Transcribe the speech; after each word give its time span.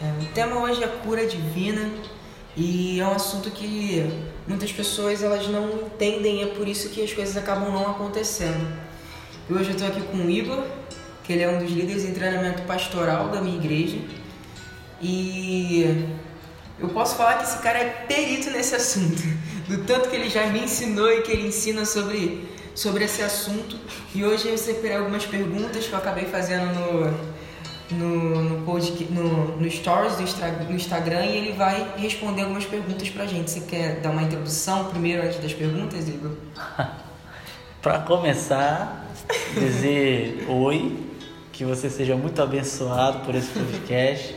É, 0.00 0.22
o 0.22 0.26
tema 0.34 0.60
hoje 0.60 0.84
é 0.84 0.86
cura 0.86 1.26
divina 1.26 1.90
e 2.54 3.00
é 3.00 3.06
um 3.06 3.12
assunto 3.12 3.50
que 3.50 4.04
muitas 4.46 4.70
pessoas 4.70 5.22
elas 5.22 5.48
não 5.48 5.70
entendem 5.70 6.40
e 6.40 6.42
é 6.42 6.46
por 6.46 6.68
isso 6.68 6.90
que 6.90 7.02
as 7.02 7.12
coisas 7.12 7.34
acabam 7.36 7.72
não 7.72 7.90
acontecendo. 7.90 8.76
E 9.48 9.52
hoje 9.54 9.70
eu 9.70 9.72
estou 9.72 9.88
aqui 9.88 10.02
com 10.02 10.18
o 10.18 10.30
Igor, 10.30 10.62
que 11.24 11.32
ele 11.32 11.42
é 11.42 11.48
um 11.48 11.58
dos 11.58 11.70
líderes 11.70 12.04
em 12.04 12.12
treinamento 12.12 12.62
pastoral 12.62 13.30
da 13.30 13.40
minha 13.40 13.56
igreja 13.56 13.98
e 15.00 16.14
eu 16.78 16.88
posso 16.90 17.16
falar 17.16 17.38
que 17.38 17.44
esse 17.44 17.58
cara 17.58 17.78
é 17.78 17.88
perito 18.06 18.50
nesse 18.50 18.74
assunto, 18.74 19.22
do 19.66 19.84
tanto 19.84 20.10
que 20.10 20.16
ele 20.16 20.28
já 20.28 20.46
me 20.46 20.60
ensinou 20.60 21.10
e 21.10 21.22
que 21.22 21.32
ele 21.32 21.48
ensina 21.48 21.86
sobre, 21.86 22.46
sobre 22.74 23.04
esse 23.04 23.22
assunto. 23.22 23.78
E 24.14 24.22
hoje 24.24 24.48
eu 24.48 24.58
separei 24.58 24.98
algumas 24.98 25.24
perguntas 25.24 25.86
que 25.86 25.92
eu 25.92 25.98
acabei 25.98 26.26
fazendo 26.26 26.66
no, 26.74 27.36
no, 27.90 28.42
no, 28.42 28.64
podcast, 28.64 29.12
no, 29.12 29.56
no 29.56 29.70
Stories 29.70 30.16
do, 30.16 30.72
Instagram 30.72 31.24
e 31.24 31.36
ele 31.36 31.52
vai 31.52 31.94
responder 31.96 32.42
algumas 32.42 32.64
perguntas 32.64 33.08
pra 33.08 33.26
gente. 33.26 33.50
Você 33.50 33.60
quer 33.60 34.00
dar 34.00 34.10
uma 34.10 34.22
introdução 34.22 34.86
primeiro 34.86 35.22
antes 35.22 35.38
das 35.38 35.52
perguntas, 35.52 36.08
Igor? 36.08 36.32
para 37.80 38.00
começar, 38.00 39.06
dizer 39.54 40.44
oi, 40.48 40.96
que 41.52 41.64
você 41.64 41.88
seja 41.88 42.16
muito 42.16 42.42
abençoado 42.42 43.20
por 43.20 43.34
esse 43.34 43.50
podcast, 43.50 44.34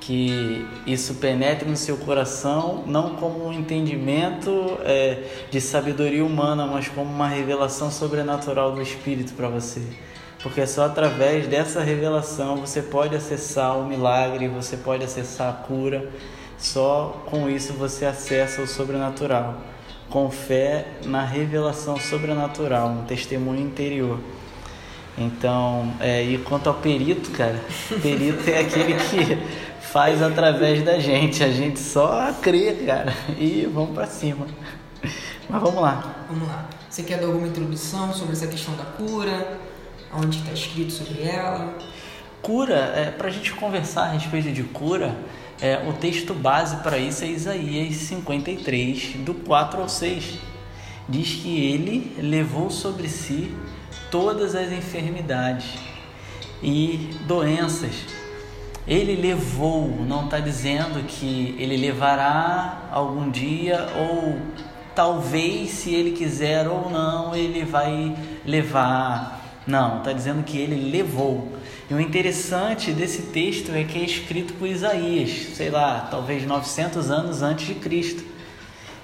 que 0.00 0.66
isso 0.86 1.14
penetre 1.14 1.68
no 1.68 1.76
seu 1.76 1.96
coração, 1.96 2.84
não 2.86 3.16
como 3.16 3.46
um 3.46 3.52
entendimento 3.52 4.78
é, 4.84 5.22
de 5.50 5.60
sabedoria 5.60 6.24
humana, 6.24 6.66
mas 6.66 6.88
como 6.88 7.10
uma 7.10 7.28
revelação 7.28 7.90
sobrenatural 7.90 8.72
do 8.72 8.82
Espírito 8.82 9.32
para 9.32 9.48
você 9.48 9.82
porque 10.46 10.64
só 10.64 10.84
através 10.84 11.48
dessa 11.48 11.82
revelação 11.82 12.58
você 12.58 12.80
pode 12.80 13.16
acessar 13.16 13.76
o 13.76 13.84
milagre, 13.84 14.46
você 14.46 14.76
pode 14.76 15.02
acessar 15.02 15.48
a 15.48 15.52
cura. 15.52 16.08
Só 16.56 17.20
com 17.26 17.50
isso 17.50 17.72
você 17.72 18.06
acessa 18.06 18.62
o 18.62 18.66
sobrenatural. 18.66 19.56
Com 20.08 20.30
fé 20.30 20.86
na 21.04 21.24
revelação 21.24 21.98
sobrenatural, 21.98 22.90
no 22.90 23.02
testemunho 23.06 23.60
interior. 23.60 24.20
Então, 25.18 25.92
é, 25.98 26.22
e 26.22 26.38
quanto 26.38 26.68
ao 26.68 26.74
perito, 26.74 27.32
cara, 27.32 27.60
perito 28.00 28.48
é 28.48 28.60
aquele 28.60 28.94
que 28.94 29.36
faz 29.80 30.22
através 30.22 30.80
da 30.84 31.00
gente. 31.00 31.42
A 31.42 31.50
gente 31.50 31.80
só 31.80 32.32
crê, 32.40 32.72
cara, 32.86 33.12
e 33.36 33.68
vamos 33.74 33.96
para 33.96 34.06
cima. 34.06 34.46
Mas 35.48 35.60
vamos 35.60 35.82
lá. 35.82 36.24
Vamos 36.30 36.46
lá. 36.46 36.68
Você 36.88 37.02
quer 37.02 37.18
dar 37.18 37.26
alguma 37.26 37.48
introdução 37.48 38.14
sobre 38.14 38.34
essa 38.34 38.46
questão 38.46 38.76
da 38.76 38.84
cura? 38.84 39.66
Onde 40.12 40.38
está 40.38 40.52
escrito 40.52 40.92
sobre 40.92 41.22
ela? 41.22 41.76
Cura, 42.42 42.92
é, 42.94 43.10
para 43.10 43.28
a 43.28 43.30
gente 43.30 43.52
conversar 43.52 44.04
a 44.04 44.12
respeito 44.12 44.52
de 44.52 44.62
cura, 44.62 45.16
é, 45.60 45.82
o 45.88 45.92
texto 45.94 46.34
base 46.34 46.76
para 46.76 46.98
isso 46.98 47.24
é 47.24 47.28
Isaías 47.28 47.96
53, 47.96 49.16
do 49.24 49.34
4 49.34 49.80
ao 49.80 49.88
6. 49.88 50.38
Diz 51.08 51.34
que 51.34 51.64
ele 51.64 52.16
levou 52.20 52.70
sobre 52.70 53.08
si 53.08 53.54
todas 54.10 54.54
as 54.54 54.70
enfermidades 54.70 55.66
e 56.62 57.10
doenças. 57.26 57.94
Ele 58.86 59.16
levou, 59.16 59.88
não 60.06 60.26
está 60.26 60.38
dizendo 60.38 61.04
que 61.06 61.56
ele 61.58 61.76
levará 61.76 62.88
algum 62.92 63.30
dia 63.30 63.88
ou 63.96 64.38
talvez, 64.94 65.70
se 65.70 65.92
ele 65.92 66.12
quiser 66.12 66.68
ou 66.68 66.88
não, 66.90 67.34
ele 67.34 67.64
vai 67.64 68.16
levar 68.44 69.35
não, 69.66 69.98
está 69.98 70.12
dizendo 70.12 70.44
que 70.44 70.56
ele 70.58 70.90
levou. 70.90 71.52
E 71.90 71.94
o 71.94 72.00
interessante 72.00 72.92
desse 72.92 73.22
texto 73.22 73.72
é 73.72 73.82
que 73.82 73.98
é 73.98 74.04
escrito 74.04 74.54
por 74.54 74.68
Isaías, 74.68 75.56
sei 75.56 75.70
lá, 75.70 76.06
talvez 76.10 76.46
900 76.46 77.10
anos 77.10 77.42
antes 77.42 77.66
de 77.66 77.74
Cristo. 77.74 78.24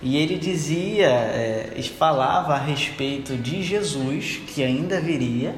E 0.00 0.16
ele 0.16 0.36
dizia, 0.36 1.08
é, 1.08 1.82
falava 1.96 2.54
a 2.54 2.58
respeito 2.58 3.36
de 3.36 3.62
Jesus, 3.62 4.40
que 4.46 4.62
ainda 4.62 5.00
viria, 5.00 5.54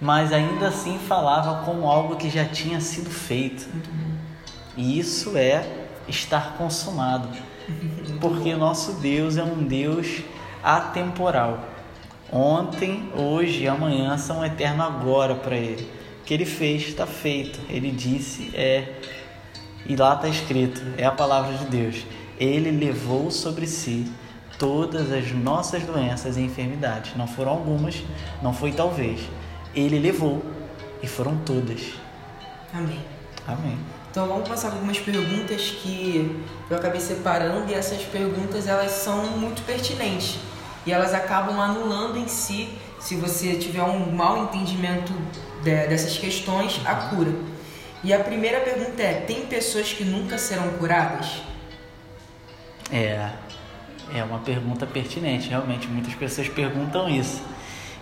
mas 0.00 0.32
ainda 0.32 0.68
assim 0.68 0.98
falava 0.98 1.64
como 1.64 1.86
algo 1.86 2.16
que 2.16 2.30
já 2.30 2.44
tinha 2.44 2.80
sido 2.80 3.10
feito. 3.10 3.66
E 4.76 4.98
isso 4.98 5.36
é 5.36 5.66
estar 6.06 6.56
consumado. 6.56 7.28
Porque 8.20 8.54
nosso 8.54 8.92
Deus 8.92 9.36
é 9.36 9.42
um 9.42 9.64
Deus 9.64 10.22
atemporal. 10.62 11.77
Ontem, 12.32 13.10
hoje 13.14 13.62
e 13.62 13.68
amanhã 13.68 14.18
são 14.18 14.44
eterno 14.44 14.82
agora 14.82 15.34
para 15.34 15.56
ele. 15.56 15.90
O 16.20 16.24
que 16.24 16.34
ele 16.34 16.44
fez 16.44 16.82
está 16.88 17.06
feito. 17.06 17.58
Ele 17.70 17.90
disse 17.90 18.50
é 18.54 19.00
e 19.86 19.96
lá 19.96 20.14
está 20.14 20.28
escrito, 20.28 20.82
é 20.98 21.06
a 21.06 21.10
palavra 21.10 21.56
de 21.56 21.64
Deus. 21.64 22.04
Ele 22.38 22.70
levou 22.70 23.30
sobre 23.30 23.66
si 23.66 24.06
todas 24.58 25.10
as 25.10 25.32
nossas 25.32 25.82
doenças 25.84 26.36
e 26.36 26.42
enfermidades. 26.42 27.16
Não 27.16 27.26
foram 27.26 27.52
algumas, 27.52 28.02
não 28.42 28.52
foi 28.52 28.72
talvez. 28.72 29.20
Ele 29.74 29.98
levou 29.98 30.44
e 31.02 31.06
foram 31.06 31.38
todas. 31.38 31.94
Amém. 32.74 33.00
Amém. 33.46 33.78
Então 34.10 34.26
vamos 34.26 34.44
começar 34.44 34.68
com 34.68 34.76
algumas 34.76 34.98
perguntas 34.98 35.70
que 35.70 36.44
eu 36.68 36.76
acabei 36.76 37.00
separando 37.00 37.70
e 37.70 37.74
essas 37.74 38.02
perguntas 38.02 38.66
elas 38.66 38.90
são 38.90 39.38
muito 39.38 39.62
pertinentes 39.62 40.38
e 40.86 40.92
elas 40.92 41.12
acabam 41.14 41.60
anulando 41.60 42.18
em 42.18 42.28
si, 42.28 42.68
se 42.98 43.16
você 43.16 43.56
tiver 43.56 43.82
um 43.82 44.10
mau 44.10 44.44
entendimento 44.44 45.12
de, 45.62 45.86
dessas 45.86 46.16
questões, 46.18 46.80
a 46.84 46.94
cura. 46.94 47.32
E 48.02 48.12
a 48.12 48.20
primeira 48.20 48.60
pergunta 48.60 49.02
é: 49.02 49.20
tem 49.20 49.46
pessoas 49.46 49.92
que 49.92 50.04
nunca 50.04 50.38
serão 50.38 50.68
curadas? 50.78 51.42
É, 52.90 53.30
é 54.14 54.24
uma 54.24 54.38
pergunta 54.38 54.86
pertinente, 54.86 55.48
realmente. 55.48 55.86
Muitas 55.86 56.14
pessoas 56.14 56.48
perguntam 56.48 57.08
isso. 57.08 57.42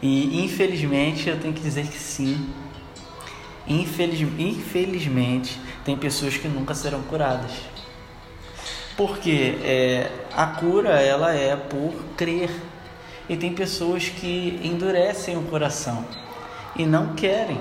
E 0.02 0.44
infelizmente 0.44 1.28
eu 1.28 1.40
tenho 1.40 1.54
que 1.54 1.60
dizer 1.60 1.86
que 1.86 1.98
sim. 1.98 2.52
Infeliz, 3.66 4.20
infelizmente, 4.38 5.60
tem 5.84 5.96
pessoas 5.96 6.36
que 6.36 6.46
nunca 6.46 6.74
serão 6.74 7.02
curadas. 7.02 7.50
Porque 8.96 9.58
é, 9.62 10.10
a 10.34 10.46
cura 10.46 11.00
ela 11.00 11.34
é 11.34 11.54
por 11.54 11.92
crer 12.16 12.50
e 13.28 13.36
tem 13.36 13.52
pessoas 13.52 14.08
que 14.08 14.60
endurecem 14.62 15.36
o 15.36 15.42
coração 15.42 16.04
e 16.76 16.86
não 16.86 17.14
querem 17.14 17.60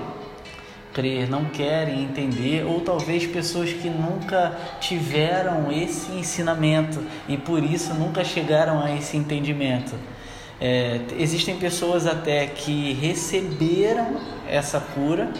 crer, 0.96 1.28
não 1.28 1.44
querem 1.44 2.04
entender, 2.04 2.64
ou 2.64 2.80
talvez 2.80 3.26
pessoas 3.26 3.70
que 3.70 3.90
nunca 3.90 4.56
tiveram 4.80 5.70
esse 5.70 6.10
ensinamento 6.12 7.04
e 7.28 7.36
por 7.36 7.62
isso 7.62 7.92
nunca 7.92 8.24
chegaram 8.24 8.82
a 8.82 8.96
esse 8.96 9.14
entendimento. 9.14 9.94
É, 10.58 11.00
existem 11.18 11.58
pessoas 11.58 12.06
até 12.06 12.46
que 12.46 12.94
receberam 12.94 14.18
essa 14.48 14.80
cura, 14.80 15.30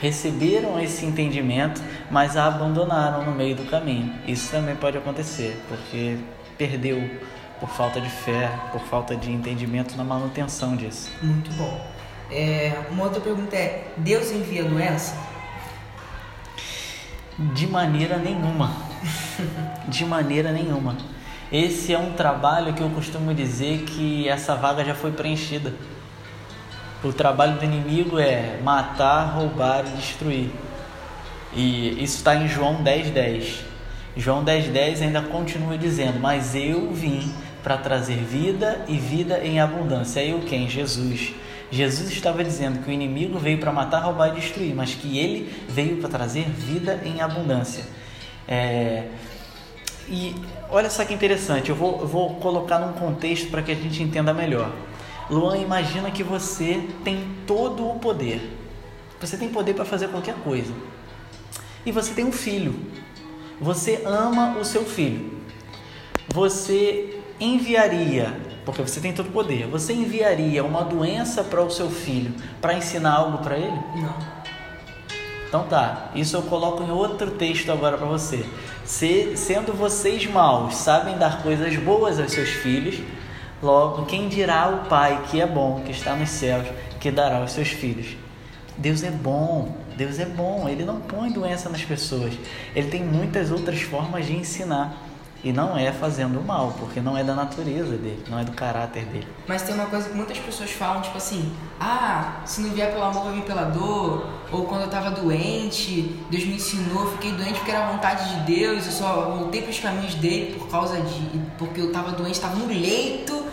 receberam 0.00 0.80
esse 0.80 1.04
entendimento, 1.04 1.80
mas 2.10 2.36
a 2.36 2.46
abandonaram 2.46 3.24
no 3.24 3.32
meio 3.32 3.56
do 3.56 3.64
caminho. 3.64 4.12
Isso 4.26 4.50
também 4.50 4.76
pode 4.76 4.98
acontecer, 4.98 5.60
porque 5.68 6.18
perdeu 6.58 7.10
por 7.60 7.68
falta 7.68 8.00
de 8.00 8.10
fé, 8.10 8.50
por 8.72 8.80
falta 8.82 9.16
de 9.16 9.30
entendimento 9.30 9.96
na 9.96 10.04
manutenção 10.04 10.76
disso. 10.76 11.10
Muito 11.22 11.50
bom. 11.52 11.80
É, 12.30 12.72
uma 12.90 13.04
outra 13.04 13.20
pergunta 13.20 13.56
é: 13.56 13.92
Deus 13.96 14.30
envia 14.30 14.64
doença? 14.64 15.16
De 17.38 17.66
maneira 17.66 18.16
nenhuma. 18.16 18.72
de 19.88 20.04
maneira 20.04 20.52
nenhuma. 20.52 20.96
Esse 21.52 21.92
é 21.92 21.98
um 21.98 22.12
trabalho 22.12 22.72
que 22.72 22.82
eu 22.82 22.90
costumo 22.90 23.32
dizer 23.34 23.84
que 23.84 24.28
essa 24.28 24.54
vaga 24.56 24.84
já 24.84 24.94
foi 24.94 25.12
preenchida. 25.12 25.74
O 27.04 27.12
trabalho 27.12 27.58
do 27.58 27.64
inimigo 27.64 28.18
é 28.18 28.58
matar, 28.62 29.34
roubar 29.34 29.84
e 29.86 29.90
destruir. 29.98 30.50
E 31.52 32.02
isso 32.02 32.16
está 32.16 32.34
em 32.34 32.48
João 32.48 32.82
10,10. 32.82 33.12
10. 33.12 33.64
João 34.16 34.42
10,10 34.42 34.70
10 34.70 35.02
ainda 35.02 35.20
continua 35.20 35.76
dizendo: 35.76 36.18
Mas 36.18 36.54
eu 36.54 36.90
vim 36.92 37.30
para 37.62 37.76
trazer 37.76 38.16
vida 38.16 38.84
e 38.88 38.96
vida 38.96 39.44
em 39.44 39.60
abundância. 39.60 40.24
Eu 40.24 40.40
quem? 40.40 40.66
Jesus. 40.66 41.34
Jesus 41.70 42.10
estava 42.10 42.42
dizendo 42.42 42.82
que 42.82 42.88
o 42.88 42.92
inimigo 42.92 43.38
veio 43.38 43.58
para 43.58 43.72
matar, 43.72 44.00
roubar 44.00 44.28
e 44.28 44.40
destruir, 44.40 44.74
mas 44.74 44.94
que 44.94 45.18
ele 45.18 45.52
veio 45.68 45.98
para 45.98 46.08
trazer 46.08 46.44
vida 46.48 47.00
em 47.04 47.20
abundância. 47.20 47.84
É... 48.48 49.08
E 50.08 50.34
olha 50.70 50.88
só 50.88 51.04
que 51.04 51.12
interessante, 51.12 51.70
eu 51.70 51.76
vou, 51.76 52.00
eu 52.00 52.06
vou 52.06 52.34
colocar 52.36 52.78
num 52.78 52.92
contexto 52.92 53.50
para 53.50 53.62
que 53.62 53.72
a 53.72 53.74
gente 53.74 54.02
entenda 54.02 54.32
melhor. 54.32 54.70
Luan, 55.30 55.58
imagina 55.58 56.10
que 56.10 56.22
você 56.22 56.88
tem 57.02 57.28
todo 57.46 57.88
o 57.88 57.98
poder. 57.98 58.40
Você 59.20 59.36
tem 59.36 59.48
poder 59.48 59.74
para 59.74 59.84
fazer 59.84 60.08
qualquer 60.08 60.34
coisa. 60.36 60.72
E 61.86 61.92
você 61.92 62.12
tem 62.12 62.24
um 62.24 62.32
filho. 62.32 62.74
Você 63.60 64.02
ama 64.04 64.58
o 64.58 64.64
seu 64.64 64.84
filho. 64.84 65.32
Você 66.28 67.20
enviaria, 67.40 68.36
porque 68.64 68.82
você 68.82 69.00
tem 69.00 69.12
todo 69.12 69.28
o 69.28 69.32
poder, 69.32 69.66
você 69.66 69.92
enviaria 69.92 70.64
uma 70.64 70.82
doença 70.82 71.42
para 71.42 71.62
o 71.62 71.70
seu 71.70 71.90
filho 71.90 72.32
para 72.60 72.74
ensinar 72.74 73.14
algo 73.14 73.38
para 73.38 73.56
ele? 73.56 73.78
Não. 73.96 74.34
Então 75.48 75.64
tá, 75.68 76.10
isso 76.14 76.36
eu 76.36 76.42
coloco 76.42 76.82
em 76.82 76.90
outro 76.90 77.30
texto 77.30 77.70
agora 77.70 77.96
para 77.96 78.06
você. 78.06 78.44
Se, 78.84 79.36
sendo 79.36 79.72
vocês 79.72 80.26
maus, 80.26 80.74
sabem 80.74 81.16
dar 81.16 81.42
coisas 81.42 81.76
boas 81.76 82.18
aos 82.18 82.32
seus 82.32 82.48
filhos, 82.48 82.96
logo 83.64 84.04
quem 84.04 84.28
dirá 84.28 84.68
o 84.68 84.88
Pai 84.88 85.24
que 85.30 85.40
é 85.40 85.46
bom, 85.46 85.80
que 85.84 85.90
está 85.90 86.14
nos 86.14 86.28
céus, 86.28 86.66
que 87.00 87.10
dará 87.10 87.38
aos 87.38 87.52
seus 87.52 87.68
filhos? 87.68 88.16
Deus 88.76 89.02
é 89.02 89.10
bom, 89.10 89.74
Deus 89.96 90.18
é 90.18 90.26
bom, 90.26 90.68
Ele 90.68 90.84
não 90.84 91.00
põe 91.00 91.30
doença 91.30 91.68
nas 91.68 91.82
pessoas, 91.82 92.34
Ele 92.74 92.88
tem 92.88 93.02
muitas 93.02 93.50
outras 93.50 93.80
formas 93.80 94.26
de 94.26 94.36
ensinar. 94.36 95.00
E 95.42 95.52
não 95.52 95.76
é 95.76 95.92
fazendo 95.92 96.42
mal, 96.42 96.74
porque 96.78 97.02
não 97.02 97.18
é 97.18 97.22
da 97.22 97.34
natureza 97.34 97.98
dele, 97.98 98.24
não 98.30 98.38
é 98.38 98.44
do 98.44 98.52
caráter 98.52 99.04
dele. 99.04 99.26
Mas 99.46 99.60
tem 99.60 99.74
uma 99.74 99.84
coisa 99.84 100.08
que 100.08 100.16
muitas 100.16 100.38
pessoas 100.38 100.70
falam, 100.70 101.02
tipo 101.02 101.18
assim, 101.18 101.52
ah, 101.78 102.40
se 102.46 102.62
não 102.62 102.70
vier 102.70 102.90
pelo 102.90 103.04
amor, 103.04 103.24
vai 103.24 103.34
vir 103.34 103.42
pela 103.42 103.64
dor. 103.64 104.26
Ou 104.50 104.64
quando 104.64 104.82
eu 104.82 104.88
tava 104.88 105.10
doente, 105.10 106.18
Deus 106.30 106.44
me 106.46 106.54
ensinou, 106.54 107.10
fiquei 107.12 107.32
doente 107.32 107.58
porque 107.58 107.72
era 107.72 107.86
a 107.86 107.92
vontade 107.92 108.26
de 108.30 108.54
Deus, 108.54 108.86
eu 108.86 108.92
só 108.92 109.32
voltei 109.36 109.60
para 109.60 109.70
os 109.70 109.78
caminhos 109.78 110.14
dele 110.14 110.58
por 110.58 110.66
causa 110.68 110.98
de. 111.02 111.38
porque 111.58 111.78
eu 111.78 111.92
tava 111.92 112.12
doente, 112.12 112.36
estava 112.36 112.56
no 112.56 112.66
leito. 112.66 113.43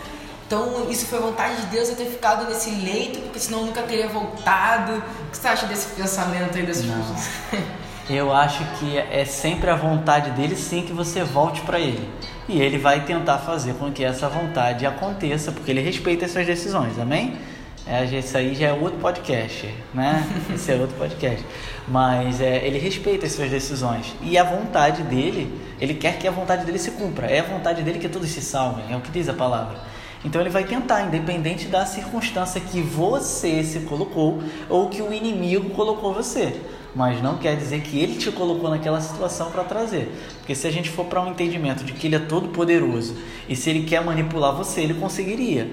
Então 0.52 0.86
isso 0.90 1.06
foi 1.06 1.18
vontade 1.18 1.62
de 1.62 1.66
Deus 1.68 1.88
eu 1.88 1.96
ter 1.96 2.04
ficado 2.04 2.44
nesse 2.44 2.68
leito, 2.72 3.20
porque 3.20 3.38
senão 3.38 3.60
eu 3.60 3.66
nunca 3.68 3.80
teria 3.84 4.06
voltado. 4.06 5.02
O 5.26 5.30
que 5.30 5.38
você 5.38 5.48
acha 5.48 5.64
desse 5.64 5.94
pensamento 5.94 6.54
aí 6.54 6.66
dessas 6.66 6.84
pessoas? 6.84 7.30
Eu 8.10 8.34
acho 8.34 8.62
que 8.78 8.98
é 8.98 9.24
sempre 9.24 9.70
a 9.70 9.76
vontade 9.76 10.32
dele 10.32 10.56
sim 10.56 10.82
que 10.82 10.92
você 10.92 11.22
volte 11.22 11.62
para 11.62 11.78
ele. 11.78 12.06
E 12.48 12.60
ele 12.60 12.76
vai 12.76 13.04
tentar 13.04 13.38
fazer 13.38 13.74
com 13.74 13.90
que 13.92 14.04
essa 14.04 14.28
vontade 14.28 14.84
aconteça, 14.84 15.52
porque 15.52 15.70
ele 15.70 15.80
respeita 15.80 16.26
as 16.26 16.32
suas 16.32 16.44
decisões, 16.44 16.98
amém? 16.98 17.38
É, 17.86 18.04
isso 18.04 18.36
aí 18.36 18.54
já 18.54 18.66
é 18.66 18.72
outro 18.72 18.98
podcast, 18.98 19.72
né? 19.94 20.28
Esse 20.52 20.72
é 20.72 20.74
outro 20.74 20.96
podcast. 20.96 21.46
Mas 21.88 22.40
é, 22.40 22.66
ele 22.66 22.78
respeita 22.78 23.24
as 23.24 23.32
suas 23.32 23.48
decisões. 23.48 24.14
E 24.20 24.36
a 24.36 24.44
vontade 24.44 25.02
dele, 25.04 25.50
ele 25.80 25.94
quer 25.94 26.18
que 26.18 26.28
a 26.28 26.30
vontade 26.30 26.66
dele 26.66 26.78
se 26.78 26.90
cumpra. 26.90 27.28
É 27.28 27.38
a 27.38 27.44
vontade 27.44 27.82
dele 27.82 27.98
que 27.98 28.08
todos 28.08 28.28
se 28.28 28.42
salvem, 28.42 28.84
é 28.90 28.96
o 28.96 29.00
que 29.00 29.10
diz 29.12 29.28
a 29.28 29.32
palavra. 29.32 29.91
Então 30.24 30.40
ele 30.40 30.50
vai 30.50 30.64
tentar, 30.64 31.02
independente 31.02 31.66
da 31.66 31.84
circunstância 31.84 32.60
que 32.60 32.80
você 32.80 33.64
se 33.64 33.80
colocou 33.80 34.42
ou 34.68 34.88
que 34.88 35.02
o 35.02 35.12
inimigo 35.12 35.70
colocou 35.70 36.14
você 36.14 36.60
mas 36.94 37.22
não 37.22 37.38
quer 37.38 37.56
dizer 37.56 37.80
que 37.80 37.98
ele 37.98 38.16
te 38.16 38.30
colocou 38.30 38.68
naquela 38.68 39.00
situação 39.00 39.50
para 39.50 39.64
trazer. 39.64 40.12
Porque 40.38 40.54
se 40.54 40.66
a 40.66 40.70
gente 40.70 40.90
for 40.90 41.06
para 41.06 41.22
um 41.22 41.30
entendimento 41.30 41.84
de 41.84 41.92
que 41.92 42.06
ele 42.06 42.16
é 42.16 42.18
todo 42.18 42.48
poderoso 42.48 43.16
e 43.48 43.56
se 43.56 43.70
ele 43.70 43.84
quer 43.84 44.04
manipular 44.04 44.54
você, 44.54 44.82
ele 44.82 44.94
conseguiria. 44.94 45.72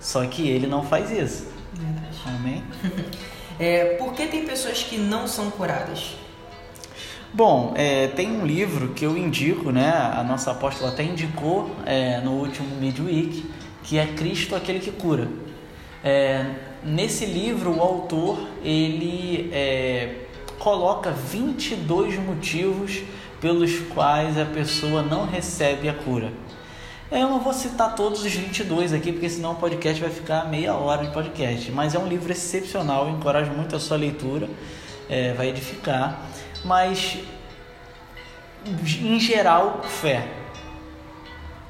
Só 0.00 0.24
que 0.26 0.48
ele 0.48 0.66
não 0.66 0.82
faz 0.82 1.10
isso. 1.10 1.46
Verdade. 1.72 2.16
Amém? 2.26 2.62
É, 3.56 3.94
por 3.98 4.12
que 4.14 4.26
tem 4.26 4.44
pessoas 4.44 4.82
que 4.82 4.98
não 4.98 5.28
são 5.28 5.48
curadas? 5.48 6.16
Bom, 7.32 7.72
é, 7.76 8.08
tem 8.08 8.32
um 8.32 8.44
livro 8.44 8.88
que 8.88 9.06
eu 9.06 9.16
indico, 9.16 9.70
né? 9.70 9.92
A 9.92 10.24
nossa 10.24 10.50
apóstola 10.50 10.90
até 10.90 11.04
indicou 11.04 11.70
é, 11.86 12.20
no 12.20 12.32
último 12.32 12.74
Midweek, 12.80 13.48
que 13.84 13.98
é 13.98 14.06
Cristo 14.06 14.56
aquele 14.56 14.80
que 14.80 14.90
cura. 14.90 15.28
É, 16.02 16.50
nesse 16.82 17.24
livro, 17.26 17.76
o 17.76 17.80
autor 17.80 18.48
ele 18.64 19.50
é, 19.52 20.24
coloca 20.58 21.10
22 21.10 22.18
motivos 22.18 23.02
pelos 23.40 23.78
quais 23.94 24.38
a 24.38 24.46
pessoa 24.46 25.02
não 25.02 25.26
recebe 25.26 25.88
a 25.88 25.94
cura. 25.94 26.32
Eu 27.12 27.28
não 27.28 27.38
vou 27.38 27.52
citar 27.52 27.94
todos 27.94 28.24
os 28.24 28.32
22 28.32 28.92
aqui, 28.94 29.12
porque 29.12 29.28
senão 29.28 29.52
o 29.52 29.56
podcast 29.56 30.00
vai 30.00 30.10
ficar 30.10 30.48
meia 30.48 30.74
hora 30.74 31.04
de 31.04 31.12
podcast. 31.12 31.70
Mas 31.70 31.94
é 31.94 31.98
um 31.98 32.08
livro 32.08 32.32
excepcional, 32.32 33.08
encorajo 33.10 33.52
muito 33.52 33.76
a 33.76 33.78
sua 33.78 33.98
leitura, 33.98 34.48
é, 35.08 35.34
vai 35.34 35.50
edificar. 35.50 36.22
Mas, 36.64 37.18
em 39.00 39.20
geral, 39.20 39.82
fé. 39.84 40.26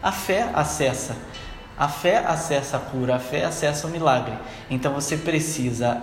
A 0.00 0.12
fé 0.12 0.48
acessa. 0.54 1.16
A 1.76 1.88
fé 1.88 2.18
acessa 2.18 2.76
a 2.76 2.80
cura, 2.80 3.16
a 3.16 3.18
fé 3.18 3.44
acessa 3.44 3.86
o 3.86 3.90
milagre. 3.90 4.34
Então 4.70 4.92
você 4.94 5.16
precisa 5.16 6.00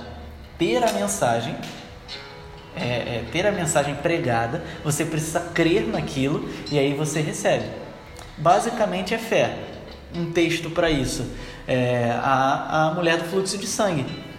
ter 0.57 0.83
a 0.83 0.91
mensagem, 0.91 1.55
é, 2.75 2.85
é, 2.85 3.25
ter 3.31 3.47
a 3.47 3.51
mensagem 3.51 3.95
pregada, 3.95 4.63
você 4.83 5.05
precisa 5.05 5.39
crer 5.39 5.87
naquilo 5.87 6.49
e 6.69 6.77
aí 6.77 6.93
você 6.93 7.21
recebe. 7.21 7.65
Basicamente 8.37 9.13
é 9.13 9.17
fé. 9.17 9.57
Um 10.13 10.31
texto 10.31 10.69
para 10.69 10.89
isso. 10.89 11.25
É, 11.67 12.11
a, 12.21 12.87
a 12.87 12.93
mulher 12.93 13.17
do 13.17 13.23
fluxo 13.25 13.57
de 13.57 13.67
sangue. 13.67 14.30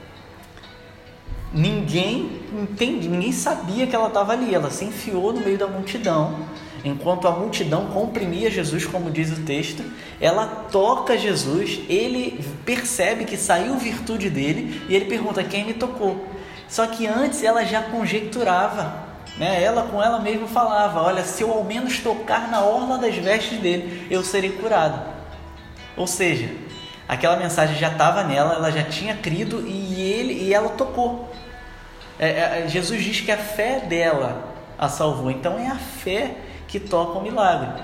Ninguém 1.54 2.40
entende, 2.52 3.08
ninguém 3.08 3.32
sabia 3.32 3.86
que 3.86 3.94
ela 3.94 4.08
estava 4.08 4.32
ali. 4.32 4.54
Ela 4.54 4.70
se 4.70 4.84
enfiou 4.84 5.32
no 5.32 5.40
meio 5.40 5.58
da 5.58 5.66
multidão. 5.66 6.46
Enquanto 6.84 7.28
a 7.28 7.30
multidão 7.30 7.86
comprimia 7.86 8.50
Jesus, 8.50 8.84
como 8.84 9.10
diz 9.10 9.30
o 9.30 9.42
texto, 9.42 9.84
ela 10.20 10.46
toca 10.46 11.16
Jesus, 11.16 11.80
ele 11.88 12.42
percebe 12.64 13.24
que 13.24 13.36
saiu 13.36 13.76
virtude 13.76 14.28
dele 14.28 14.82
e 14.88 14.96
ele 14.96 15.04
pergunta: 15.04 15.44
Quem 15.44 15.64
me 15.64 15.74
tocou? 15.74 16.26
Só 16.68 16.86
que 16.86 17.06
antes 17.06 17.44
ela 17.44 17.64
já 17.64 17.82
conjecturava, 17.82 18.94
né? 19.36 19.62
ela 19.62 19.82
com 19.82 20.02
ela 20.02 20.18
mesma 20.18 20.48
falava: 20.48 21.02
Olha, 21.02 21.22
se 21.22 21.42
eu 21.42 21.52
ao 21.52 21.62
menos 21.62 22.00
tocar 22.00 22.50
na 22.50 22.64
orla 22.64 22.98
das 22.98 23.14
vestes 23.14 23.60
dele, 23.60 24.08
eu 24.10 24.24
serei 24.24 24.50
curado. 24.50 25.00
Ou 25.96 26.06
seja, 26.06 26.50
aquela 27.12 27.36
mensagem 27.36 27.76
já 27.76 27.88
estava 27.88 28.24
nela, 28.24 28.54
ela 28.54 28.70
já 28.70 28.82
tinha 28.82 29.14
crido 29.14 29.62
e 29.66 30.00
ele 30.00 30.32
e 30.32 30.54
ela 30.54 30.70
tocou. 30.70 31.30
É, 32.18 32.62
é, 32.64 32.68
Jesus 32.68 33.04
diz 33.04 33.20
que 33.20 33.30
a 33.30 33.36
fé 33.36 33.80
dela 33.80 34.50
a 34.78 34.88
salvou, 34.88 35.30
então 35.30 35.58
é 35.58 35.68
a 35.68 35.76
fé 35.76 36.36
que 36.66 36.80
toca 36.80 37.18
o 37.18 37.22
milagre. 37.22 37.82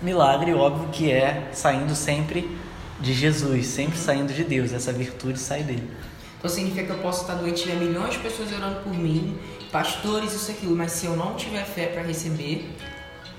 Milagre, 0.00 0.54
óbvio 0.54 0.88
que 0.90 1.10
é 1.10 1.48
saindo 1.52 1.94
sempre 1.96 2.56
de 3.00 3.12
Jesus, 3.12 3.66
sempre 3.66 3.98
saindo 3.98 4.32
de 4.32 4.44
Deus, 4.44 4.72
essa 4.72 4.92
virtude 4.92 5.38
sai 5.40 5.62
dele. 5.62 5.90
Então 6.38 6.48
significa 6.48 6.84
que 6.84 6.90
eu 6.92 6.98
posso 6.98 7.22
estar 7.22 7.34
doente, 7.34 7.62
tiver 7.62 7.76
milhões 7.76 8.12
de 8.12 8.18
pessoas 8.20 8.52
orando 8.52 8.80
por 8.80 8.94
mim, 8.94 9.36
pastores, 9.72 10.32
isso 10.32 10.52
aquilo, 10.52 10.76
mas 10.76 10.92
se 10.92 11.06
eu 11.06 11.16
não 11.16 11.34
tiver 11.34 11.64
fé 11.64 11.86
para 11.86 12.02
receber, 12.02 12.70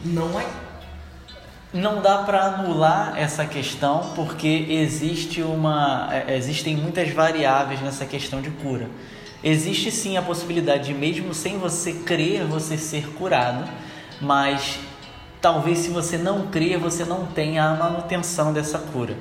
não 0.03 0.37
é. 0.39 0.45
Não 1.77 2.01
dá 2.01 2.19
para 2.19 2.41
anular 2.41 3.13
essa 3.17 3.45
questão 3.45 4.11
porque 4.15 4.65
existe 4.69 5.41
uma, 5.41 6.09
é, 6.11 6.35
existem 6.35 6.75
muitas 6.75 7.11
variáveis 7.11 7.81
nessa 7.81 8.05
questão 8.05 8.41
de 8.41 8.49
cura. 8.49 8.89
Existe 9.43 9.91
sim 9.91 10.17
a 10.17 10.21
possibilidade 10.21 10.87
de 10.87 10.93
mesmo 10.93 11.33
sem 11.33 11.57
você 11.57 11.93
crer 11.93 12.45
você 12.45 12.77
ser 12.77 13.07
curado, 13.13 13.63
mas 14.19 14.79
talvez 15.39 15.77
se 15.79 15.89
você 15.89 16.17
não 16.17 16.47
crer 16.47 16.79
você 16.79 17.05
não 17.05 17.27
tenha 17.27 17.63
a 17.63 17.75
manutenção 17.75 18.51
dessa 18.51 18.79
cura 18.79 19.15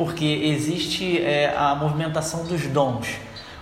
porque 0.00 0.24
existe 0.24 1.20
é, 1.20 1.54
a 1.54 1.74
movimentação 1.74 2.46
dos 2.46 2.66
dons. 2.66 3.06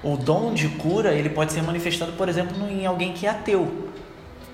O 0.05 0.17
dom 0.17 0.55
de 0.55 0.69
cura 0.69 1.13
ele 1.13 1.31
pode 1.31 1.53
ser 1.53 1.63
manifestado, 1.63 2.13
por 2.13 2.29
exemplo, 2.29 2.65
em 2.71 2.87
alguém 2.87 3.13
que 3.13 3.27
é 3.27 3.31
ateu. 3.31 3.88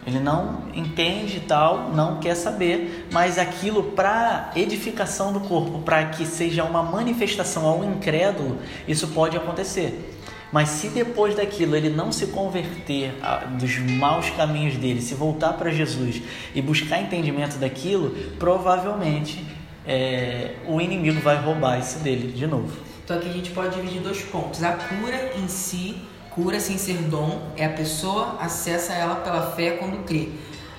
Ele 0.07 0.21
não 0.21 0.65
entende 0.75 1.41
tal, 1.41 1.91
não 1.91 2.19
quer 2.19 2.35
saber, 2.35 3.09
mas 3.11 3.39
aquilo 3.39 3.83
para 3.93 4.51
edificação 4.55 5.33
do 5.33 5.41
corpo, 5.41 5.79
para 5.79 6.05
que 6.07 6.27
seja 6.27 6.63
uma 6.63 6.83
manifestação 6.83 7.67
ao 7.67 7.83
incrédulo, 7.83 8.59
isso 8.87 9.09
pode 9.09 9.37
acontecer. 9.37 10.13
Mas 10.53 10.69
se 10.69 10.89
depois 10.89 11.35
daquilo 11.35 11.75
ele 11.75 11.89
não 11.89 12.13
se 12.13 12.29
converter 12.29 13.15
dos 13.59 13.79
maus 13.79 14.31
caminhos 14.31 14.77
dele, 14.77 15.03
se 15.03 15.15
voltar 15.15 15.55
para 15.55 15.71
Jesus 15.71 16.23
e 16.55 16.63
buscar 16.63 17.01
entendimento 17.01 17.57
daquilo, 17.57 18.11
provavelmente 18.39 19.45
é, 19.87 20.55
o 20.69 20.81
inimigo 20.81 21.21
vai 21.21 21.37
roubar 21.37 21.81
isso 21.81 21.99
dele 21.99 22.31
de 22.31 22.47
novo. 22.47 22.73
Então 23.05 23.19
aqui 23.19 23.29
a 23.29 23.33
gente 23.33 23.51
pode 23.51 23.75
dividir 23.75 24.01
dois 24.01 24.23
pontos. 24.23 24.63
A 24.63 24.73
cura 24.73 25.33
em 25.37 25.49
si, 25.49 25.97
cura 26.35 26.59
sem 26.59 26.77
ser 26.77 26.99
dom, 26.99 27.41
é 27.57 27.65
a 27.65 27.71
pessoa 27.71 28.37
acessa 28.41 28.93
ela 28.93 29.17
pela 29.17 29.53
fé 29.53 29.73
quando 29.73 30.05
crê. 30.05 30.29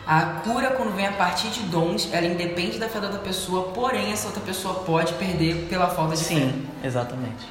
A 0.05 0.41
cura, 0.43 0.71
quando 0.71 0.95
vem 0.95 1.07
a 1.07 1.13
partir 1.13 1.47
de 1.47 1.61
dons, 1.61 2.09
ela 2.11 2.27
independe 2.27 2.77
da 2.77 2.87
fé 2.87 2.99
da 2.99 3.07
outra 3.07 3.21
pessoa, 3.21 3.69
porém 3.69 4.11
essa 4.11 4.27
outra 4.27 4.41
pessoa 4.41 4.75
pode 4.83 5.13
perder 5.13 5.67
pela 5.67 5.87
falta 5.87 6.15
de 6.15 6.21
Sim, 6.23 6.35
fé. 6.35 6.41
Sim, 6.41 6.67
exatamente. 6.83 7.47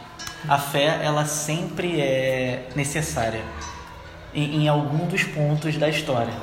A 0.48 0.58
fé, 0.58 1.00
ela 1.02 1.24
sempre 1.24 2.00
é 2.00 2.68
necessária 2.76 3.42
em, 4.32 4.62
em 4.62 4.68
algum 4.68 5.06
dos 5.06 5.24
pontos 5.24 5.76
da 5.76 5.88
história. 5.88 6.34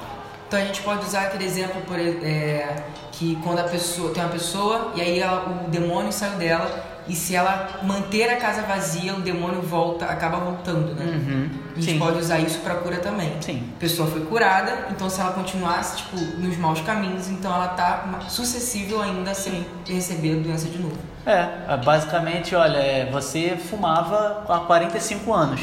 Então 0.47 0.59
a 0.59 0.65
gente 0.65 0.81
pode 0.81 1.05
usar 1.05 1.27
aquele 1.27 1.45
exemplo 1.45 1.81
por, 1.83 1.97
é, 1.97 2.83
que 3.13 3.37
quando 3.37 3.59
a 3.59 3.63
pessoa 3.63 4.13
tem 4.13 4.21
uma 4.21 4.31
pessoa 4.31 4.91
e 4.95 5.01
aí 5.01 5.19
ela, 5.19 5.63
o 5.65 5.69
demônio 5.69 6.11
saiu 6.11 6.37
dela 6.37 6.90
e 7.11 7.15
se 7.15 7.35
ela 7.35 7.81
manter 7.83 8.29
a 8.29 8.37
casa 8.37 8.61
vazia, 8.61 9.13
o 9.13 9.19
demônio 9.19 9.61
volta, 9.61 10.05
acaba 10.05 10.37
voltando, 10.37 10.95
né? 10.95 11.03
Uhum. 11.05 11.49
A 11.75 11.79
gente 11.81 11.91
Sim. 11.91 11.99
pode 11.99 12.17
usar 12.19 12.39
isso 12.39 12.59
para 12.59 12.75
cura 12.75 12.99
também. 12.99 13.33
Sim. 13.41 13.69
A 13.75 13.79
pessoa 13.81 14.09
foi 14.09 14.21
curada, 14.21 14.87
então 14.89 15.09
se 15.09 15.19
ela 15.19 15.33
continuasse 15.33 15.97
tipo 15.97 16.15
nos 16.15 16.55
maus 16.55 16.79
caminhos, 16.79 17.27
então 17.27 17.53
ela 17.53 17.67
tá 17.67 18.21
sucessível 18.29 19.01
ainda 19.01 19.31
a 19.31 19.33
ser, 19.33 19.69
receber 19.85 20.39
a 20.39 20.41
doença 20.41 20.69
de 20.69 20.77
novo. 20.77 20.95
É, 21.25 21.75
basicamente, 21.83 22.55
olha, 22.55 22.77
é, 22.77 23.09
você 23.11 23.57
fumava 23.57 24.45
há 24.47 24.59
45 24.59 25.33
anos, 25.33 25.59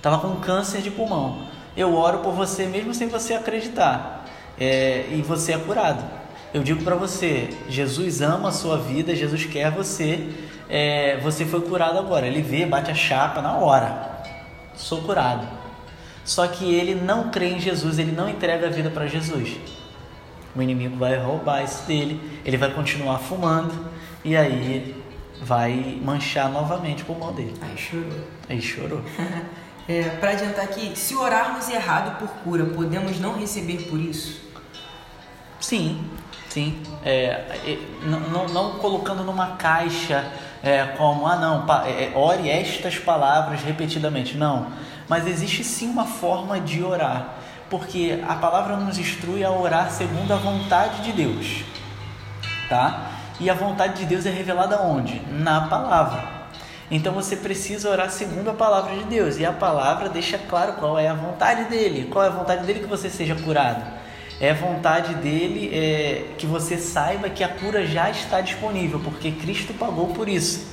tava 0.00 0.18
com 0.18 0.36
câncer 0.36 0.80
de 0.80 0.92
pulmão. 0.92 1.48
Eu 1.76 1.92
oro 1.96 2.18
por 2.18 2.34
você 2.34 2.66
mesmo 2.66 2.94
sem 2.94 3.08
você 3.08 3.34
acreditar. 3.34 4.26
É, 4.56 5.06
e 5.10 5.22
você 5.22 5.54
é 5.54 5.58
curado. 5.58 6.04
Eu 6.54 6.62
digo 6.62 6.84
para 6.84 6.94
você, 6.94 7.50
Jesus 7.68 8.22
ama 8.22 8.50
a 8.50 8.52
sua 8.52 8.78
vida, 8.78 9.12
Jesus 9.12 9.44
quer 9.44 9.72
você. 9.72 10.30
É, 10.68 11.18
você 11.18 11.44
foi 11.44 11.60
curado 11.62 11.98
agora. 11.98 12.28
Ele 12.28 12.42
vê, 12.42 12.64
bate 12.64 12.92
a 12.92 12.94
chapa 12.94 13.42
na 13.42 13.56
hora. 13.56 14.22
Sou 14.76 15.02
curado. 15.02 15.48
Só 16.24 16.46
que 16.46 16.72
ele 16.72 16.94
não 16.94 17.28
crê 17.28 17.48
em 17.48 17.58
Jesus, 17.58 17.98
ele 17.98 18.12
não 18.12 18.28
entrega 18.28 18.68
a 18.68 18.70
vida 18.70 18.88
para 18.88 19.08
Jesus. 19.08 19.56
O 20.54 20.62
inimigo 20.62 20.96
vai 20.96 21.18
roubar 21.18 21.64
isso 21.64 21.84
dele, 21.88 22.20
ele 22.44 22.56
vai 22.56 22.70
continuar 22.72 23.18
fumando 23.18 23.74
e 24.24 24.36
aí 24.36 24.94
vai 25.42 26.00
manchar 26.04 26.48
novamente 26.48 27.02
o 27.02 27.06
pulmão 27.06 27.32
dele. 27.32 27.54
Aí 27.60 27.76
chorou. 27.76 28.28
Aí 28.48 28.62
chorou. 28.62 29.02
é, 29.88 30.04
para 30.04 30.30
adiantar 30.30 30.66
aqui, 30.66 30.96
se 30.96 31.16
orarmos 31.16 31.68
errado 31.68 32.16
por 32.16 32.28
cura, 32.44 32.64
podemos 32.64 33.18
não 33.18 33.36
receber 33.36 33.88
por 33.88 33.98
isso? 33.98 34.53
Sim, 35.64 36.04
sim. 36.50 36.82
É, 37.02 37.42
é, 37.64 37.78
não, 38.02 38.48
não, 38.48 38.78
colocando 38.78 39.24
numa 39.24 39.56
caixa 39.56 40.30
é, 40.62 40.84
como, 40.98 41.26
ah 41.26 41.36
não, 41.36 41.64
pa, 41.64 41.88
é, 41.88 42.12
ore 42.14 42.50
estas 42.50 42.98
palavras 42.98 43.62
repetidamente. 43.62 44.36
Não. 44.36 44.66
Mas 45.08 45.26
existe 45.26 45.64
sim 45.64 45.88
uma 45.88 46.04
forma 46.04 46.60
de 46.60 46.82
orar 46.82 47.36
porque 47.70 48.22
a 48.28 48.34
palavra 48.34 48.76
nos 48.76 48.98
instrui 48.98 49.42
a 49.42 49.50
orar 49.50 49.90
segundo 49.90 50.30
a 50.32 50.36
vontade 50.36 51.02
de 51.02 51.12
Deus, 51.12 51.64
tá? 52.68 53.10
E 53.40 53.48
a 53.48 53.54
vontade 53.54 54.00
de 54.00 54.04
Deus 54.04 54.26
é 54.26 54.30
revelada 54.30 54.82
onde? 54.82 55.20
Na 55.32 55.62
palavra. 55.62 56.22
Então 56.90 57.14
você 57.14 57.34
precisa 57.36 57.88
orar 57.88 58.10
segundo 58.10 58.50
a 58.50 58.54
palavra 58.54 58.94
de 58.94 59.04
Deus, 59.04 59.38
e 59.38 59.46
a 59.46 59.52
palavra 59.52 60.10
deixa 60.10 60.38
claro 60.38 60.74
qual 60.74 60.98
é 60.98 61.08
a 61.08 61.14
vontade 61.14 61.64
dele. 61.64 62.08
Qual 62.12 62.22
é 62.22 62.28
a 62.28 62.30
vontade 62.30 62.66
dele 62.66 62.80
que 62.80 62.86
você 62.86 63.08
seja 63.08 63.34
curado? 63.34 64.04
É 64.40 64.52
vontade 64.52 65.14
dele 65.14 65.70
é, 65.72 66.34
que 66.36 66.46
você 66.46 66.76
saiba 66.76 67.30
que 67.30 67.44
a 67.44 67.48
cura 67.48 67.86
já 67.86 68.10
está 68.10 68.40
disponível, 68.40 69.00
porque 69.00 69.30
Cristo 69.30 69.72
pagou 69.74 70.08
por 70.08 70.28
isso. 70.28 70.66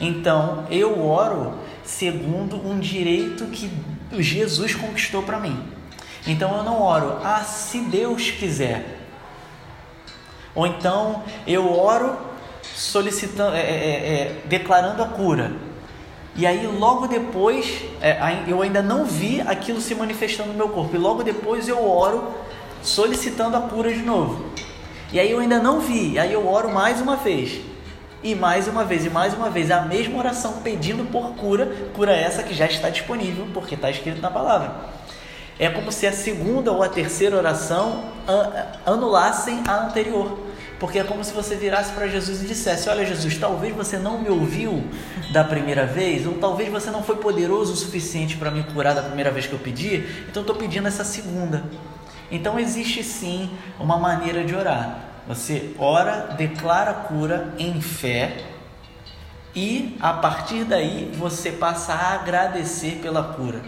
Então 0.00 0.66
eu 0.70 1.06
oro 1.06 1.54
segundo 1.84 2.56
um 2.56 2.78
direito 2.78 3.46
que 3.46 3.70
Jesus 4.18 4.74
conquistou 4.74 5.22
para 5.22 5.38
mim. 5.38 5.62
Então 6.26 6.56
eu 6.56 6.62
não 6.62 6.82
oro, 6.82 7.18
ah, 7.24 7.42
se 7.42 7.80
Deus 7.80 8.30
quiser. 8.30 8.98
Ou 10.54 10.66
então 10.66 11.22
eu 11.46 11.72
oro 11.78 12.16
solicitando, 12.62 13.56
é, 13.56 13.60
é, 13.60 13.64
é, 13.64 14.42
declarando 14.46 15.02
a 15.02 15.06
cura. 15.06 15.52
E 16.36 16.46
aí 16.46 16.66
logo 16.66 17.06
depois, 17.06 17.82
é, 18.00 18.18
eu 18.46 18.62
ainda 18.62 18.82
não 18.82 19.04
vi 19.04 19.40
aquilo 19.40 19.80
se 19.80 19.94
manifestando 19.94 20.50
no 20.50 20.54
meu 20.54 20.68
corpo. 20.68 20.94
E 20.94 20.98
logo 20.98 21.22
depois 21.22 21.68
eu 21.68 21.86
oro 21.86 22.32
solicitando 22.82 23.56
a 23.56 23.60
cura 23.62 23.92
de 23.92 24.02
novo. 24.02 24.44
E 25.12 25.18
aí 25.18 25.30
eu 25.30 25.40
ainda 25.40 25.58
não 25.58 25.80
vi, 25.80 26.18
aí 26.18 26.32
eu 26.32 26.46
oro 26.48 26.70
mais 26.70 27.00
uma 27.00 27.16
vez. 27.16 27.60
E 28.22 28.34
mais 28.34 28.68
uma 28.68 28.84
vez, 28.84 29.06
e 29.06 29.10
mais 29.10 29.32
uma 29.32 29.48
vez, 29.48 29.70
a 29.70 29.80
mesma 29.80 30.18
oração 30.18 30.60
pedindo 30.62 31.04
por 31.10 31.34
cura, 31.36 31.90
cura 31.94 32.12
essa 32.12 32.42
que 32.42 32.52
já 32.52 32.66
está 32.66 32.90
disponível, 32.90 33.48
porque 33.54 33.74
está 33.74 33.90
escrito 33.90 34.20
na 34.20 34.30
palavra. 34.30 34.74
É 35.58 35.68
como 35.68 35.90
se 35.90 36.06
a 36.06 36.12
segunda 36.12 36.70
ou 36.70 36.82
a 36.82 36.88
terceira 36.88 37.36
oração 37.36 38.04
anulassem 38.86 39.62
a 39.66 39.86
anterior. 39.86 40.38
Porque 40.78 40.98
é 40.98 41.04
como 41.04 41.22
se 41.22 41.34
você 41.34 41.54
virasse 41.56 41.92
para 41.92 42.08
Jesus 42.08 42.42
e 42.42 42.46
dissesse: 42.46 42.88
Olha, 42.88 43.04
Jesus, 43.04 43.36
talvez 43.36 43.74
você 43.76 43.98
não 43.98 44.18
me 44.18 44.30
ouviu 44.30 44.82
da 45.30 45.44
primeira 45.44 45.84
vez, 45.84 46.26
ou 46.26 46.34
talvez 46.34 46.70
você 46.70 46.90
não 46.90 47.02
foi 47.02 47.16
poderoso 47.16 47.74
o 47.74 47.76
suficiente 47.76 48.38
para 48.38 48.50
me 48.50 48.62
curar 48.64 48.94
da 48.94 49.02
primeira 49.02 49.30
vez 49.30 49.46
que 49.46 49.52
eu 49.52 49.58
pedi, 49.58 50.06
então 50.30 50.40
estou 50.40 50.56
pedindo 50.56 50.88
essa 50.88 51.04
segunda. 51.04 51.62
Então 52.30 52.58
existe 52.58 53.02
sim 53.02 53.50
uma 53.78 53.98
maneira 53.98 54.44
de 54.44 54.54
orar. 54.54 54.98
Você 55.26 55.74
ora, 55.78 56.34
declara 56.36 56.90
a 56.90 56.94
cura 56.94 57.54
em 57.58 57.80
fé, 57.80 58.44
e 59.54 59.96
a 60.00 60.12
partir 60.12 60.64
daí 60.64 61.10
você 61.16 61.50
passa 61.50 61.92
a 61.92 62.14
agradecer 62.14 63.00
pela 63.02 63.22
cura. 63.22 63.60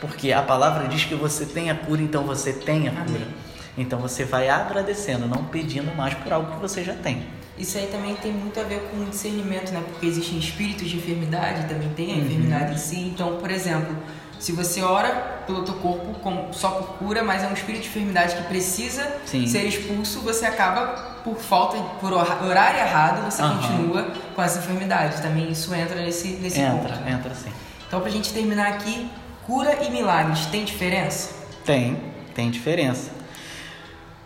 Porque 0.00 0.32
a 0.32 0.42
palavra 0.42 0.88
diz 0.88 1.04
que 1.04 1.14
você 1.14 1.46
tem 1.46 1.70
a 1.70 1.74
cura, 1.74 2.02
então 2.02 2.24
você 2.24 2.52
tem 2.52 2.88
a 2.88 2.90
cura. 2.90 3.04
Amém. 3.06 3.34
Então 3.78 3.98
você 3.98 4.24
vai 4.24 4.50
agradecendo, 4.50 5.26
não 5.26 5.44
pedindo 5.44 5.94
mais 5.96 6.12
por 6.14 6.32
algo 6.32 6.52
que 6.52 6.60
você 6.60 6.84
já 6.84 6.94
tem. 6.94 7.26
Isso 7.56 7.78
aí 7.78 7.86
também 7.86 8.14
tem 8.16 8.32
muito 8.32 8.58
a 8.58 8.64
ver 8.64 8.80
com 8.90 9.04
discernimento, 9.04 9.72
né? 9.72 9.82
Porque 9.86 10.06
existem 10.06 10.38
espíritos 10.38 10.88
de 10.88 10.96
enfermidade, 10.96 11.68
também 11.68 11.88
tem 11.90 12.12
a 12.12 12.14
uhum. 12.16 12.22
enfermidade 12.22 12.74
em 12.74 12.78
si. 12.78 13.00
Então, 13.00 13.36
por 13.36 13.50
exemplo, 13.50 13.96
se 14.42 14.52
você 14.52 14.82
ora 14.82 15.42
pelo 15.46 15.62
teu 15.62 15.74
corpo 15.74 16.52
só 16.52 16.70
por 16.70 16.98
cura, 16.98 17.22
mas 17.22 17.42
é 17.42 17.46
um 17.46 17.52
espírito 17.52 17.82
de 17.82 17.88
enfermidade 17.88 18.34
que 18.34 18.42
precisa 18.42 19.20
Sim. 19.24 19.46
ser 19.46 19.64
expulso, 19.64 20.20
você 20.20 20.46
acaba 20.46 21.20
por 21.22 21.36
falta, 21.36 21.78
por 22.00 22.12
orar 22.12 22.76
errado, 22.76 23.24
você 23.24 23.42
uhum. 23.42 23.56
continua 23.56 24.12
com 24.34 24.42
essa 24.42 24.58
enfermidade. 24.58 25.22
Também 25.22 25.50
isso 25.50 25.74
entra 25.74 25.96
nesse, 25.96 26.28
nesse 26.34 26.60
entra, 26.60 26.88
ponto. 26.88 27.00
Né? 27.04 27.12
Entra, 27.12 27.34
sim. 27.34 27.52
Então, 27.86 28.00
pra 28.00 28.10
gente 28.10 28.32
terminar 28.32 28.68
aqui, 28.68 29.08
Cura 29.46 29.84
e 29.84 29.90
milagres 29.90 30.46
tem 30.46 30.64
diferença? 30.64 31.34
Tem, 31.64 32.00
tem 32.32 32.48
diferença. 32.48 33.10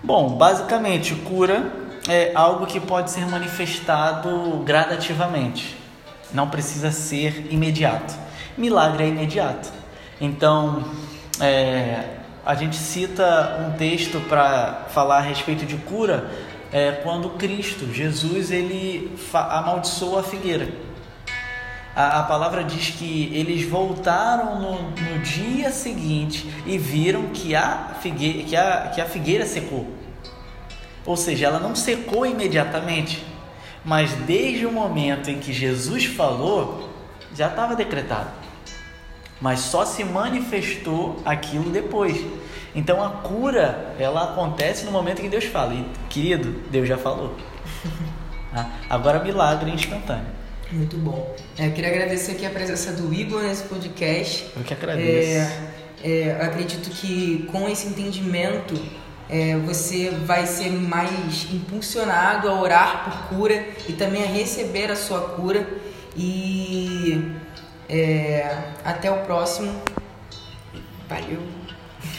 Bom, 0.02 0.36
basicamente, 0.36 1.14
cura 1.14 1.72
é 2.06 2.32
algo 2.34 2.66
que 2.66 2.78
pode 2.78 3.10
ser 3.10 3.26
manifestado 3.26 4.62
gradativamente, 4.64 5.74
não 6.32 6.50
precisa 6.50 6.92
ser 6.92 7.46
imediato. 7.50 8.14
Milagre 8.58 9.04
é 9.04 9.08
imediato. 9.08 9.72
Então, 10.20 10.84
é, 11.40 12.16
a 12.44 12.54
gente 12.54 12.76
cita 12.76 13.66
um 13.66 13.76
texto 13.76 14.20
para 14.28 14.86
falar 14.88 15.18
a 15.18 15.20
respeito 15.20 15.66
de 15.66 15.76
cura 15.76 16.30
é, 16.72 16.92
quando 17.02 17.30
Cristo, 17.30 17.92
Jesus, 17.92 18.50
ele 18.50 19.16
amaldiçoou 19.32 20.18
a 20.18 20.22
figueira 20.22 20.86
a, 21.96 22.20
a 22.20 22.22
palavra 22.24 22.62
diz 22.62 22.90
que 22.90 23.30
eles 23.32 23.66
voltaram 23.66 24.60
no, 24.60 24.90
no, 24.90 25.18
dia 25.20 25.70
seguinte 25.70 26.46
e 26.66 26.76
viram 26.76 27.28
que 27.28 27.56
a, 27.56 27.96
figueira, 28.02 28.42
que, 28.42 28.54
a, 28.54 28.92
que 28.94 29.00
a 29.00 29.06
figueira 29.06 29.46
secou. 29.46 29.88
Ou 31.06 31.16
seja, 31.16 31.46
ela 31.46 31.58
não 31.58 31.74
secou 31.74 32.26
imediatamente, 32.26 33.24
mas 33.82 34.12
desde 34.12 34.66
o 34.66 34.72
momento 34.72 35.30
em 35.30 35.38
que 35.38 35.54
Jesus 35.54 36.04
falou, 36.04 36.90
já 37.34 37.48
estava 37.48 37.74
decretado. 37.74 38.28
Mas 39.40 39.60
só 39.60 39.84
se 39.84 40.02
manifestou 40.04 41.20
aquilo 41.24 41.70
depois. 41.70 42.24
Então 42.74 43.02
a 43.02 43.10
cura, 43.10 43.94
ela 43.98 44.32
acontece 44.32 44.84
no 44.84 44.92
momento 44.92 45.20
em 45.20 45.24
que 45.24 45.28
Deus 45.28 45.44
fala. 45.44 45.74
E, 45.74 45.86
querido, 46.08 46.62
Deus 46.70 46.88
já 46.88 46.98
falou. 46.98 47.34
Ah, 48.58 48.70
agora 48.88 49.22
milagre 49.22 49.70
instantâneo. 49.70 50.24
Muito 50.72 50.96
bom. 50.96 51.36
É, 51.58 51.66
eu 51.66 51.72
queria 51.72 51.90
agradecer 51.90 52.32
aqui 52.32 52.46
a 52.46 52.50
presença 52.50 52.92
do 52.92 53.12
Igor 53.12 53.42
nesse 53.42 53.64
podcast. 53.64 54.50
Eu 54.56 54.64
que 54.64 54.72
agradeço. 54.72 55.52
É, 56.02 56.28
é, 56.28 56.38
acredito 56.40 56.88
que 56.88 57.46
com 57.52 57.68
esse 57.68 57.86
entendimento 57.86 58.74
é, 59.28 59.56
você 59.58 60.10
vai 60.10 60.46
ser 60.46 60.70
mais 60.70 61.46
impulsionado 61.52 62.48
a 62.48 62.60
orar 62.60 63.04
por 63.04 63.36
cura 63.36 63.64
e 63.88 63.92
também 63.92 64.22
a 64.22 64.26
receber 64.26 64.90
a 64.90 64.96
sua 64.96 65.20
cura. 65.20 65.68
E 66.16 67.30
é, 67.88 68.72
até 68.84 69.10
o 69.10 69.24
próximo. 69.24 69.82
Valeu! 71.08 71.42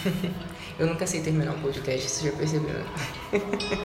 Eu 0.79 0.85
nunca 0.85 1.07
sei 1.07 1.21
terminar 1.21 1.53
um 1.53 1.61
podcast, 1.61 2.07
você 2.07 2.29
já 2.29 2.37
percebeu. 2.37 2.73
Né? 2.73 2.85